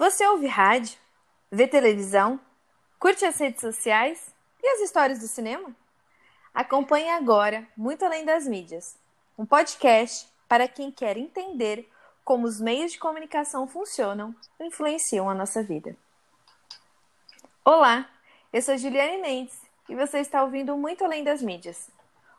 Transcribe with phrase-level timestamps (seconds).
[0.00, 0.96] Você ouve rádio?
[1.52, 2.40] Vê televisão?
[2.98, 4.34] Curte as redes sociais?
[4.62, 5.76] E as histórias do cinema?
[6.54, 8.96] Acompanhe agora Muito Além das Mídias,
[9.36, 11.86] um podcast para quem quer entender
[12.24, 15.94] como os meios de comunicação funcionam e influenciam a nossa vida.
[17.62, 18.08] Olá,
[18.54, 21.90] eu sou Juliane Mendes e você está ouvindo Muito Além das Mídias.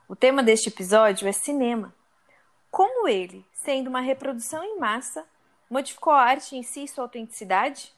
[0.10, 1.94] O tema deste episódio é cinema.
[2.72, 5.24] Como ele, sendo uma reprodução em massa,
[5.72, 7.94] Modificou a arte em si sua autenticidade?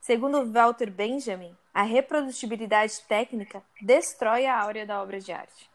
[0.00, 5.70] Segundo Walter Benjamin, a reprodutibilidade técnica destrói a áurea da obra de arte.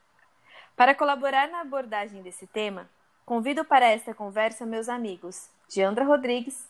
[0.75, 2.89] Para colaborar na abordagem desse tema,
[3.25, 6.67] convido para esta conversa meus amigos Diandra Rodrigues,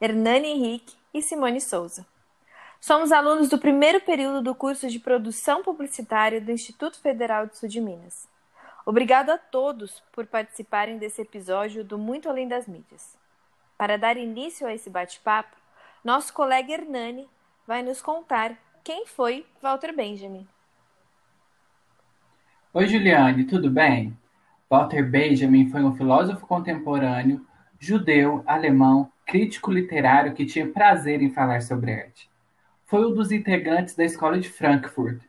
[0.00, 2.06] Hernani Henrique e Simone Souza.
[2.80, 7.68] Somos alunos do primeiro período do curso de Produção Publicitária do Instituto Federal do Sul
[7.68, 8.26] de Minas.
[8.86, 13.22] Obrigado a todos por participarem desse episódio do Muito Além das Mídias.
[13.76, 15.56] Para dar início a esse bate-papo,
[16.04, 17.28] nosso colega Hernani
[17.66, 20.46] vai nos contar quem foi Walter Benjamin.
[22.72, 24.16] Oi, Juliane, tudo bem?
[24.70, 27.44] Walter Benjamin foi um filósofo contemporâneo,
[27.80, 32.30] judeu, alemão, crítico literário que tinha prazer em falar sobre arte.
[32.84, 35.20] Foi um dos integrantes da Escola de Frankfurt,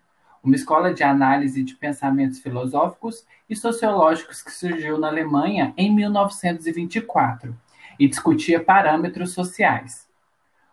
[0.44, 7.64] uma escola de análise de pensamentos filosóficos e sociológicos que surgiu na Alemanha em 1924
[8.00, 10.08] e discutia parâmetros sociais.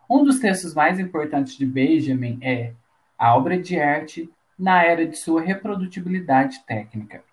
[0.08, 2.72] Um dos textos mais importantes de Benjamin é
[3.18, 7.24] A Obra de Arte na Era de Sua Reprodutibilidade Técnica.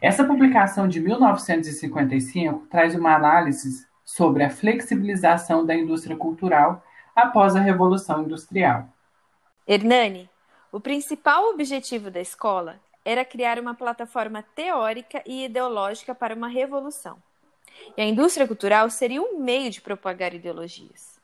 [0.00, 7.60] Essa publicação de 1955 traz uma análise sobre a flexibilização da indústria cultural após a
[7.60, 8.88] Revolução Industrial.
[9.66, 10.28] Hernani,
[10.72, 17.16] o principal objetivo da escola era criar uma plataforma teórica e ideológica para uma revolução.
[17.96, 21.20] E a indústria cultural seria um meio de propagar ideologias.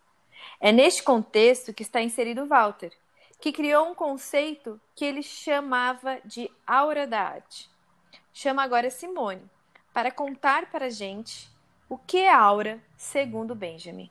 [0.60, 2.92] É neste contexto que está inserido Walter,
[3.40, 7.70] que criou um conceito que ele chamava de aura da arte.
[8.32, 9.48] Chama agora Simone
[9.92, 11.50] para contar para a gente
[11.88, 14.10] o que é aura, segundo Benjamin.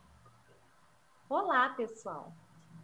[1.29, 2.33] Olá, pessoal!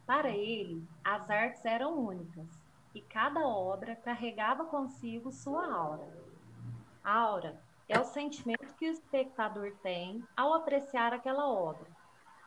[0.06, 2.48] Para ele, as artes eram únicas
[2.94, 6.08] e cada obra carregava consigo sua aura.
[7.04, 7.60] Aura
[7.90, 11.90] é o sentimento que o espectador tem ao apreciar aquela obra,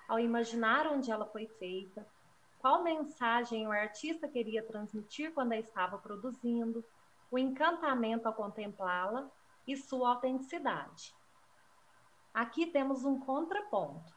[0.09, 2.07] ao imaginar onde ela foi feita,
[2.59, 6.85] qual mensagem o artista queria transmitir quando a estava produzindo,
[7.31, 9.31] o encantamento ao contemplá-la
[9.67, 11.15] e sua autenticidade.
[12.33, 14.15] Aqui temos um contraponto,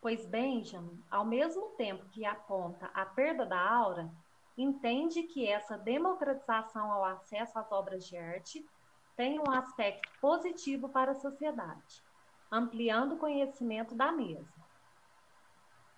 [0.00, 4.10] pois Benjamin, ao mesmo tempo que aponta a perda da aura,
[4.56, 8.66] entende que essa democratização ao acesso às obras de arte
[9.20, 12.02] tem um aspecto positivo para a sociedade,
[12.50, 14.48] ampliando o conhecimento da mesma.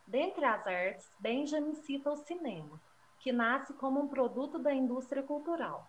[0.04, 2.82] Dentre as artes, Benjamin cita o cinema,
[3.20, 5.88] que nasce como um produto da indústria cultural,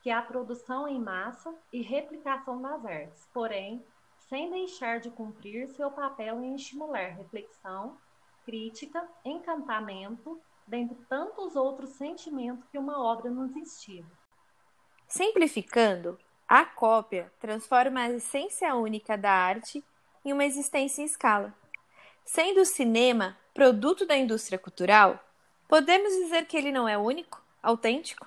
[0.00, 3.84] que é a produção em massa e replicação das artes, porém,
[4.16, 7.98] sem deixar de cumprir seu papel em estimular reflexão,
[8.42, 14.10] crítica, encantamento, dentre tantos outros sentimentos que uma obra nos instiga.
[15.06, 16.18] Simplificando,
[16.50, 19.84] a cópia transforma a essência única da arte
[20.24, 21.54] em uma existência em escala.
[22.24, 25.24] Sendo o cinema produto da indústria cultural,
[25.68, 28.26] podemos dizer que ele não é único, autêntico?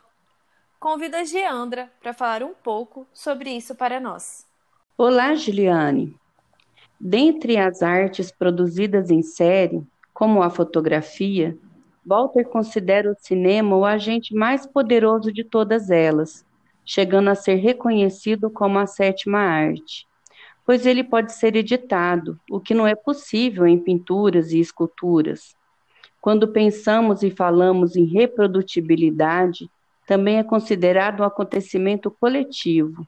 [0.80, 4.48] Convido a Geandra para falar um pouco sobre isso para nós.
[4.98, 6.16] Olá, Juliane.
[6.98, 11.58] Dentre as artes produzidas em série, como a fotografia,
[12.06, 16.46] Walter considera o cinema o agente mais poderoso de todas elas,
[16.86, 20.08] chegando a ser reconhecido como a sétima arte,
[20.66, 25.56] pois ele pode ser editado, o que não é possível em pinturas e esculturas.
[26.22, 29.70] Quando pensamos e falamos em reprodutibilidade,
[30.08, 33.06] também é considerado um acontecimento coletivo.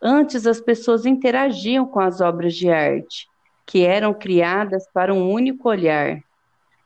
[0.00, 3.28] Antes, as pessoas interagiam com as obras de arte,
[3.66, 6.20] que eram criadas para um único olhar.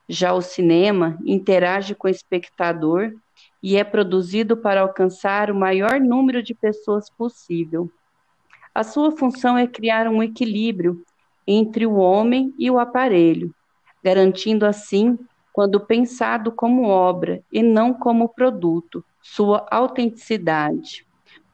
[0.08, 3.12] Já o cinema interage com o espectador
[3.62, 7.90] e é produzido para alcançar o maior número de pessoas possível.
[8.74, 11.02] A sua função é criar um equilíbrio
[11.46, 13.54] entre o homem e o aparelho,
[14.02, 15.18] garantindo assim,
[15.52, 21.04] quando pensado como obra e não como produto, sua autenticidade.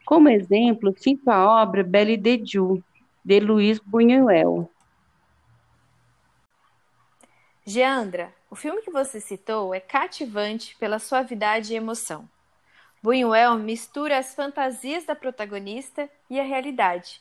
[0.05, 2.83] Como exemplo, cito a obra Belle de Dieu,
[3.25, 4.69] de Luiz Buñuel.
[7.65, 12.31] Geandra, o filme que você citou é cativante pela suavidade e emoção.
[13.03, 17.21] Buñuel mistura as fantasias da protagonista e a realidade,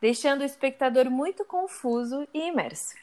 [0.00, 2.96] deixando o espectador muito confuso e imerso.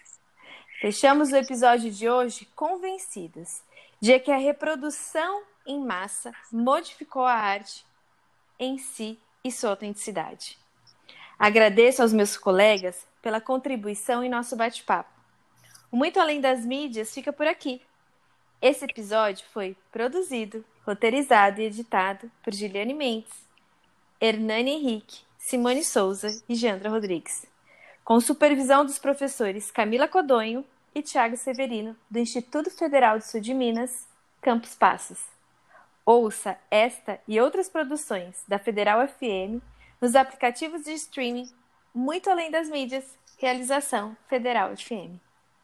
[0.82, 3.64] Fechamos o episódio de hoje convencidas
[4.02, 7.86] de que a reprodução em massa modificou a arte
[8.60, 10.60] em si e sua autenticidade.
[11.40, 15.19] Agradeço aos meus colegas pela contribuição em nosso bate-papo.
[15.92, 17.82] O Muito Além das Mídias fica por aqui.
[18.62, 23.34] Esse episódio foi produzido, roteirizado e editado por Giliane Mendes,
[24.22, 27.44] Hernani Henrique, Simone Souza e Jandra Rodrigues,
[28.06, 30.64] com supervisão dos professores Camila Codonho
[30.94, 34.08] e Tiago Severino, do Instituto Federal do Sul de Minas,
[34.42, 35.24] Campos Passos.
[36.06, 39.60] Ouça esta e outras produções da Federal FM
[40.00, 41.50] nos aplicativos de streaming
[41.96, 45.29] Muito Além das Mídias, realização Federal FM.